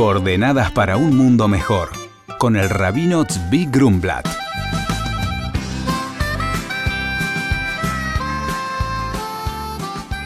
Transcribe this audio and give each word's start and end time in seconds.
Coordenadas 0.00 0.70
para 0.70 0.96
un 0.96 1.14
mundo 1.14 1.46
mejor, 1.46 1.90
con 2.38 2.56
el 2.56 2.70
rabino 2.70 3.26
Tzvi 3.26 3.66
Grumblat. 3.66 4.26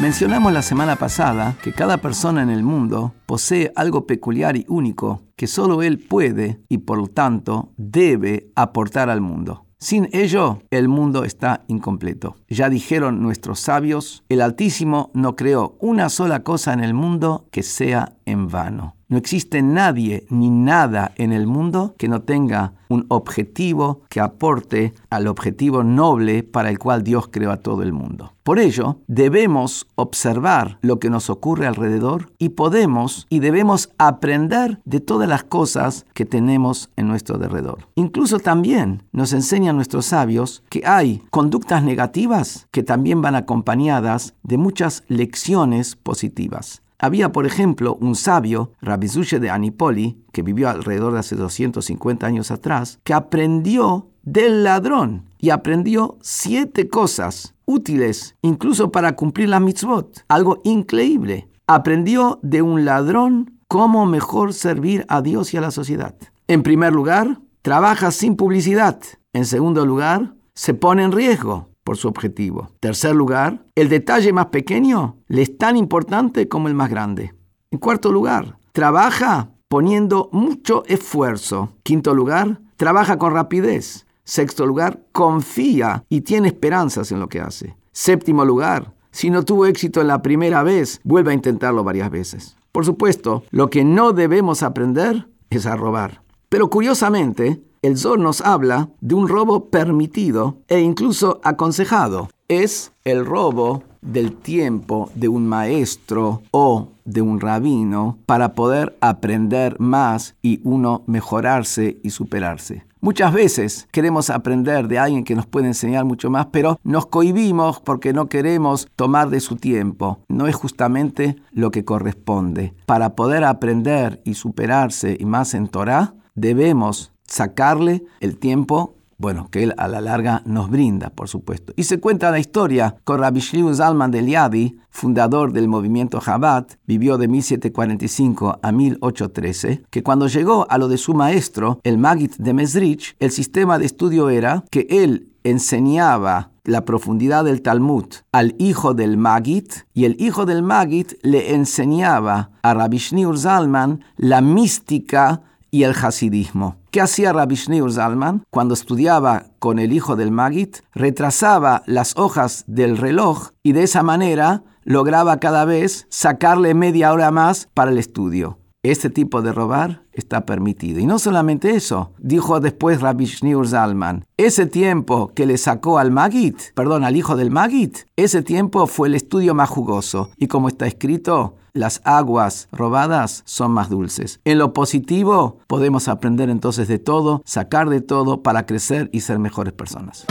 Mencionamos 0.00 0.54
la 0.54 0.62
semana 0.62 0.96
pasada 0.96 1.54
que 1.62 1.74
cada 1.74 1.98
persona 1.98 2.42
en 2.42 2.48
el 2.48 2.62
mundo 2.62 3.12
posee 3.26 3.70
algo 3.76 4.06
peculiar 4.06 4.56
y 4.56 4.64
único 4.68 5.24
que 5.36 5.46
solo 5.46 5.82
él 5.82 5.98
puede 5.98 6.62
y 6.70 6.78
por 6.78 6.96
lo 6.96 7.08
tanto 7.08 7.74
debe 7.76 8.50
aportar 8.56 9.10
al 9.10 9.20
mundo. 9.20 9.66
Sin 9.78 10.08
ello, 10.12 10.62
el 10.70 10.88
mundo 10.88 11.24
está 11.24 11.64
incompleto. 11.68 12.36
Ya 12.48 12.70
dijeron 12.70 13.20
nuestros 13.20 13.60
sabios, 13.60 14.24
el 14.30 14.40
Altísimo 14.40 15.10
no 15.12 15.36
creó 15.36 15.76
una 15.78 16.08
sola 16.08 16.42
cosa 16.42 16.72
en 16.72 16.82
el 16.82 16.94
mundo 16.94 17.46
que 17.50 17.62
sea 17.62 18.14
en 18.24 18.48
vano. 18.48 18.97
No 19.10 19.16
existe 19.16 19.62
nadie 19.62 20.26
ni 20.28 20.50
nada 20.50 21.12
en 21.16 21.32
el 21.32 21.46
mundo 21.46 21.94
que 21.96 22.08
no 22.08 22.20
tenga 22.20 22.74
un 22.90 23.06
objetivo 23.08 24.02
que 24.10 24.20
aporte 24.20 24.92
al 25.08 25.28
objetivo 25.28 25.82
noble 25.82 26.42
para 26.42 26.68
el 26.68 26.78
cual 26.78 27.04
Dios 27.04 27.28
creó 27.30 27.50
a 27.50 27.62
todo 27.62 27.82
el 27.82 27.94
mundo. 27.94 28.34
Por 28.42 28.58
ello, 28.58 28.98
debemos 29.06 29.86
observar 29.94 30.78
lo 30.82 30.98
que 30.98 31.08
nos 31.08 31.30
ocurre 31.30 31.66
alrededor 31.66 32.32
y 32.38 32.50
podemos 32.50 33.26
y 33.30 33.38
debemos 33.38 33.88
aprender 33.96 34.80
de 34.84 35.00
todas 35.00 35.28
las 35.28 35.42
cosas 35.42 36.04
que 36.12 36.26
tenemos 36.26 36.90
en 36.96 37.08
nuestro 37.08 37.36
alrededor. 37.36 37.88
Incluso 37.94 38.38
también 38.40 39.04
nos 39.12 39.32
enseñan 39.32 39.76
nuestros 39.76 40.04
sabios 40.04 40.62
que 40.68 40.82
hay 40.84 41.22
conductas 41.30 41.82
negativas 41.82 42.68
que 42.70 42.82
también 42.82 43.22
van 43.22 43.36
acompañadas 43.36 44.34
de 44.42 44.58
muchas 44.58 45.04
lecciones 45.08 45.96
positivas. 45.96 46.82
Había, 46.98 47.30
por 47.30 47.46
ejemplo, 47.46 47.96
un 48.00 48.16
sabio, 48.16 48.72
Rabizushe 48.80 49.38
de 49.38 49.50
Anipoli, 49.50 50.24
que 50.32 50.42
vivió 50.42 50.68
alrededor 50.68 51.12
de 51.12 51.20
hace 51.20 51.36
250 51.36 52.26
años 52.26 52.50
atrás, 52.50 52.98
que 53.04 53.14
aprendió 53.14 54.08
del 54.22 54.64
ladrón 54.64 55.26
y 55.38 55.50
aprendió 55.50 56.18
siete 56.20 56.88
cosas 56.88 57.54
útiles, 57.64 58.34
incluso 58.42 58.90
para 58.90 59.14
cumplir 59.14 59.48
la 59.48 59.60
mitzvot. 59.60 60.24
Algo 60.28 60.60
increíble. 60.64 61.48
Aprendió 61.68 62.40
de 62.42 62.62
un 62.62 62.84
ladrón 62.84 63.60
cómo 63.68 64.04
mejor 64.06 64.52
servir 64.52 65.04
a 65.08 65.22
Dios 65.22 65.54
y 65.54 65.56
a 65.56 65.60
la 65.60 65.70
sociedad. 65.70 66.16
En 66.48 66.62
primer 66.62 66.92
lugar, 66.92 67.40
trabaja 67.62 68.10
sin 68.10 68.34
publicidad. 68.34 68.98
En 69.32 69.44
segundo 69.44 69.86
lugar, 69.86 70.34
se 70.54 70.74
pone 70.74 71.04
en 71.04 71.12
riesgo 71.12 71.67
por 71.88 71.96
su 71.96 72.06
objetivo. 72.06 72.68
Tercer 72.80 73.16
lugar, 73.16 73.64
el 73.74 73.88
detalle 73.88 74.30
más 74.34 74.48
pequeño 74.48 75.16
le 75.26 75.40
es 75.40 75.56
tan 75.56 75.74
importante 75.74 76.46
como 76.46 76.68
el 76.68 76.74
más 76.74 76.90
grande. 76.90 77.32
En 77.70 77.78
cuarto 77.78 78.12
lugar, 78.12 78.58
trabaja 78.72 79.52
poniendo 79.68 80.28
mucho 80.30 80.84
esfuerzo. 80.84 81.72
Quinto 81.84 82.14
lugar, 82.14 82.60
trabaja 82.76 83.16
con 83.16 83.32
rapidez. 83.32 84.06
Sexto 84.24 84.66
lugar, 84.66 85.00
confía 85.12 86.04
y 86.10 86.20
tiene 86.20 86.48
esperanzas 86.48 87.10
en 87.10 87.20
lo 87.20 87.30
que 87.30 87.40
hace. 87.40 87.74
Séptimo 87.92 88.44
lugar, 88.44 88.92
si 89.10 89.30
no 89.30 89.42
tuvo 89.42 89.64
éxito 89.64 90.02
en 90.02 90.08
la 90.08 90.20
primera 90.20 90.62
vez, 90.62 91.00
vuelve 91.04 91.30
a 91.30 91.34
intentarlo 91.34 91.84
varias 91.84 92.10
veces. 92.10 92.58
Por 92.70 92.84
supuesto, 92.84 93.44
lo 93.48 93.70
que 93.70 93.82
no 93.82 94.12
debemos 94.12 94.62
aprender 94.62 95.26
es 95.48 95.64
a 95.64 95.74
robar. 95.74 96.20
Pero 96.48 96.70
curiosamente, 96.70 97.62
el 97.82 97.96
Zor 97.98 98.18
nos 98.18 98.40
habla 98.40 98.88
de 99.00 99.14
un 99.14 99.28
robo 99.28 99.66
permitido 99.66 100.58
e 100.68 100.80
incluso 100.80 101.40
aconsejado. 101.44 102.30
Es 102.48 102.92
el 103.04 103.26
robo 103.26 103.82
del 104.00 104.34
tiempo 104.34 105.10
de 105.14 105.28
un 105.28 105.46
maestro 105.46 106.42
o 106.50 106.88
de 107.04 107.20
un 107.20 107.40
rabino 107.40 108.18
para 108.26 108.54
poder 108.54 108.96
aprender 109.00 109.78
más 109.78 110.36
y 110.42 110.60
uno 110.64 111.02
mejorarse 111.06 111.98
y 112.02 112.10
superarse. 112.10 112.84
Muchas 113.00 113.32
veces 113.32 113.86
queremos 113.92 114.28
aprender 114.28 114.88
de 114.88 114.98
alguien 114.98 115.22
que 115.22 115.36
nos 115.36 115.46
puede 115.46 115.68
enseñar 115.68 116.04
mucho 116.04 116.30
más, 116.30 116.46
pero 116.46 116.80
nos 116.82 117.06
cohibimos 117.06 117.80
porque 117.80 118.12
no 118.12 118.28
queremos 118.28 118.88
tomar 118.96 119.30
de 119.30 119.38
su 119.38 119.54
tiempo. 119.54 120.18
No 120.28 120.48
es 120.48 120.56
justamente 120.56 121.36
lo 121.52 121.70
que 121.70 121.84
corresponde. 121.84 122.74
Para 122.86 123.14
poder 123.14 123.44
aprender 123.44 124.20
y 124.24 124.34
superarse 124.34 125.16
y 125.18 125.26
más 125.26 125.54
en 125.54 125.68
Torah, 125.68 126.14
debemos 126.38 127.12
sacarle 127.26 128.04
el 128.20 128.38
tiempo 128.38 128.94
bueno, 129.18 129.48
que 129.50 129.64
él 129.64 129.74
a 129.78 129.88
la 129.88 130.00
larga 130.00 130.42
nos 130.46 130.70
brinda, 130.70 131.10
por 131.10 131.28
supuesto. 131.28 131.72
Y 131.76 131.84
se 131.84 131.98
cuenta 131.98 132.30
la 132.30 132.38
historia 132.38 132.96
con 133.02 133.18
Rabbi 133.18 133.40
Shliu 133.40 133.74
Zalman 133.74 134.12
del 134.12 134.28
Yadi, 134.28 134.78
fundador 134.90 135.52
del 135.52 135.66
movimiento 135.66 136.20
Chabad, 136.20 136.66
vivió 136.86 137.18
de 137.18 137.26
1745 137.26 138.60
a 138.62 138.72
1813, 138.72 139.82
que 139.90 140.02
cuando 140.04 140.28
llegó 140.28 140.66
a 140.70 140.78
lo 140.78 140.86
de 140.86 140.98
su 140.98 141.14
maestro, 141.14 141.80
el 141.82 141.98
Magid 141.98 142.30
de 142.38 142.54
Mesrich, 142.54 143.16
el 143.18 143.32
sistema 143.32 143.78
de 143.78 143.86
estudio 143.86 144.30
era 144.30 144.64
que 144.70 144.86
él 144.88 145.32
enseñaba 145.42 146.52
la 146.62 146.84
profundidad 146.84 147.44
del 147.44 147.62
Talmud 147.62 148.04
al 148.30 148.54
hijo 148.58 148.92
del 148.94 149.16
Magid 149.16 149.66
y 149.94 150.04
el 150.04 150.20
hijo 150.20 150.44
del 150.46 150.62
Magid 150.62 151.12
le 151.22 151.54
enseñaba 151.54 152.50
a 152.62 152.74
Rabbi 152.74 152.98
Shniur 152.98 153.38
Zalman 153.38 154.04
la 154.16 154.42
mística 154.42 155.42
y 155.70 155.82
el 155.84 155.92
hasidismo. 155.92 156.76
¿Qué 156.90 157.00
hacía 157.00 157.32
Rabbi 157.32 157.54
Shneur 157.54 157.92
Zalman? 157.92 158.44
Cuando 158.50 158.74
estudiaba 158.74 159.46
con 159.58 159.78
el 159.78 159.92
hijo 159.92 160.16
del 160.16 160.30
Magit, 160.30 160.78
retrasaba 160.94 161.82
las 161.86 162.16
hojas 162.16 162.64
del 162.66 162.96
reloj 162.96 163.50
y 163.62 163.72
de 163.72 163.82
esa 163.82 164.02
manera 164.02 164.62
lograba 164.84 165.38
cada 165.38 165.64
vez 165.64 166.06
sacarle 166.08 166.74
media 166.74 167.12
hora 167.12 167.30
más 167.30 167.68
para 167.74 167.90
el 167.90 167.98
estudio. 167.98 168.58
Este 168.84 169.10
tipo 169.10 169.42
de 169.42 169.52
robar 169.52 170.04
está 170.12 170.46
permitido. 170.46 171.00
Y 171.00 171.06
no 171.06 171.18
solamente 171.18 171.74
eso, 171.74 172.12
dijo 172.18 172.60
después 172.60 173.00
Rabbi 173.00 173.24
Shneur 173.24 173.66
Zalman, 173.66 174.24
ese 174.36 174.66
tiempo 174.66 175.32
que 175.34 175.46
le 175.46 175.58
sacó 175.58 175.98
al 175.98 176.12
Magit, 176.12 176.56
perdón, 176.74 177.02
al 177.02 177.16
hijo 177.16 177.34
del 177.34 177.50
Magit, 177.50 177.98
ese 178.14 178.42
tiempo 178.42 178.86
fue 178.86 179.08
el 179.08 179.16
estudio 179.16 179.52
más 179.52 179.68
jugoso. 179.68 180.30
Y 180.36 180.46
como 180.46 180.68
está 180.68 180.86
escrito, 180.86 181.56
las 181.72 182.00
aguas 182.04 182.68
robadas 182.70 183.42
son 183.46 183.72
más 183.72 183.88
dulces. 183.90 184.40
En 184.44 184.58
lo 184.58 184.72
positivo, 184.72 185.58
podemos 185.66 186.06
aprender 186.06 186.48
entonces 186.48 186.86
de 186.86 187.00
todo, 187.00 187.42
sacar 187.44 187.88
de 187.88 188.00
todo 188.00 188.44
para 188.44 188.64
crecer 188.64 189.10
y 189.12 189.22
ser 189.22 189.40
mejores 189.40 189.72
personas. 189.72 190.24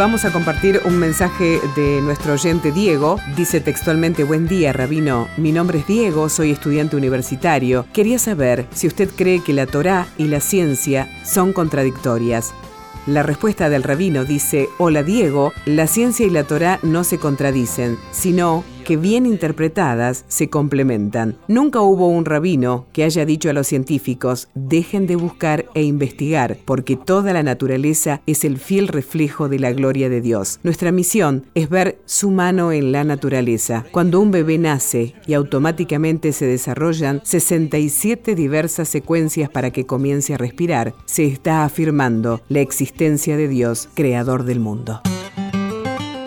Vamos 0.00 0.24
a 0.24 0.32
compartir 0.32 0.80
un 0.86 0.96
mensaje 0.96 1.60
de 1.76 2.00
nuestro 2.00 2.32
oyente 2.32 2.72
Diego. 2.72 3.20
Dice 3.36 3.60
textualmente, 3.60 4.24
buen 4.24 4.48
día, 4.48 4.72
Rabino. 4.72 5.28
Mi 5.36 5.52
nombre 5.52 5.80
es 5.80 5.86
Diego, 5.86 6.30
soy 6.30 6.52
estudiante 6.52 6.96
universitario. 6.96 7.84
Quería 7.92 8.18
saber 8.18 8.66
si 8.72 8.86
usted 8.86 9.10
cree 9.14 9.44
que 9.44 9.52
la 9.52 9.66
Torá 9.66 10.06
y 10.16 10.28
la 10.28 10.40
ciencia 10.40 11.06
son 11.22 11.52
contradictorias. 11.52 12.54
La 13.06 13.22
respuesta 13.22 13.68
del 13.68 13.82
rabino 13.82 14.24
dice, 14.24 14.70
hola 14.78 15.02
Diego, 15.02 15.52
la 15.66 15.86
ciencia 15.86 16.24
y 16.24 16.30
la 16.30 16.44
Torá 16.44 16.78
no 16.82 17.04
se 17.04 17.18
contradicen, 17.18 17.98
sino 18.10 18.64
que 18.90 18.96
bien 18.96 19.24
interpretadas 19.24 20.24
se 20.26 20.50
complementan. 20.50 21.36
Nunca 21.46 21.80
hubo 21.80 22.08
un 22.08 22.24
rabino 22.24 22.86
que 22.92 23.04
haya 23.04 23.24
dicho 23.24 23.48
a 23.48 23.52
los 23.52 23.68
científicos, 23.68 24.48
dejen 24.56 25.06
de 25.06 25.14
buscar 25.14 25.66
e 25.74 25.84
investigar, 25.84 26.58
porque 26.64 26.96
toda 26.96 27.32
la 27.32 27.44
naturaleza 27.44 28.20
es 28.26 28.42
el 28.42 28.58
fiel 28.58 28.88
reflejo 28.88 29.48
de 29.48 29.60
la 29.60 29.70
gloria 29.70 30.08
de 30.08 30.20
Dios. 30.20 30.58
Nuestra 30.64 30.90
misión 30.90 31.46
es 31.54 31.68
ver 31.68 32.00
su 32.04 32.32
mano 32.32 32.72
en 32.72 32.90
la 32.90 33.04
naturaleza. 33.04 33.86
Cuando 33.92 34.18
un 34.18 34.32
bebé 34.32 34.58
nace 34.58 35.14
y 35.24 35.34
automáticamente 35.34 36.32
se 36.32 36.46
desarrollan 36.46 37.20
67 37.22 38.34
diversas 38.34 38.88
secuencias 38.88 39.48
para 39.50 39.70
que 39.70 39.86
comience 39.86 40.34
a 40.34 40.36
respirar, 40.36 40.94
se 41.04 41.26
está 41.26 41.62
afirmando 41.62 42.40
la 42.48 42.58
existencia 42.58 43.36
de 43.36 43.46
Dios, 43.46 43.88
creador 43.94 44.42
del 44.42 44.58
mundo. 44.58 45.00